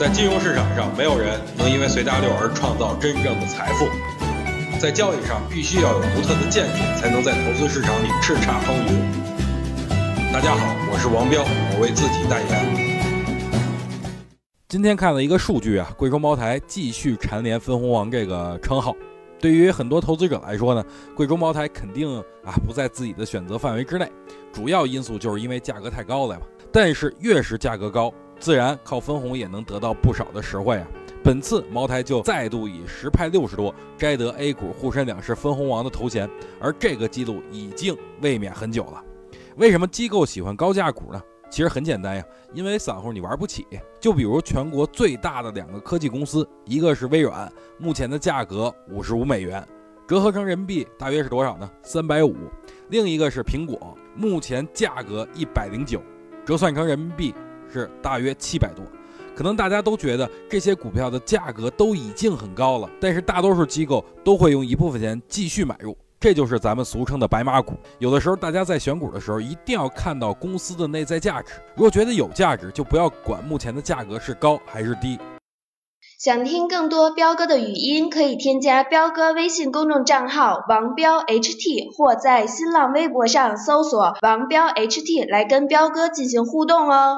[0.00, 3.86] 在金融市场上，没有人能因为随大流而创造真正的财富。
[4.80, 10.32] 在交易上，必须要有独特的见解，才能在投资市场里叱咤风云。
[10.32, 14.34] 大家好，我是王彪，我为自己代言。
[14.68, 18.96] 今天看了一个数据啊，贵州茅台继续蝉联分红王这个称号。
[19.38, 20.82] 对于很多投资者来说呢，
[21.14, 24.10] 贵州茅台肯定啊不在自己的选择范围之内，
[24.50, 26.46] 主要因素就是因为价格太高了吧。
[26.72, 30.88] 但是越是价格高，自然靠分红也能得到不少的实惠啊！
[31.22, 39.04] 本次茅台就再度以十派六十多摘得 A 股沪深两市分红王的头衔，而这个记录已经卫冕很久了。
[39.56, 41.22] 为什么机构喜欢高价股呢？
[41.50, 43.66] 其实很简单呀，因为散户你玩不起。
[44.00, 49.62] 就比如全国最大的两个科技公司，一个是微软，目前的价格五十五美元，
[50.08, 51.70] 折合成人民币大约是多少呢？
[51.82, 52.34] 三百五。
[52.88, 56.00] 另一个是苹果，目前价格一百零九，
[56.46, 57.34] 折算成人民币。
[57.72, 58.84] 是大约七百多，
[59.34, 67.74] 可能大家都觉得这些股票的价格都已经很高了，但是大多数机构都会用一部分钱继续买入，这就是咱们俗称的白马股。
[67.98, 75.18] 有的时候大家在选股的时候，一定要看到公司的内在价值，如果觉得有价值，就不要管目前的价格是高还是低。
[76.18, 87.16] 想听更多彪哥的语音，可以添加彪哥微信公众账号王彪 HT，或在新浪微博上搜索王彪 HT 来跟彪哥进行互动哦。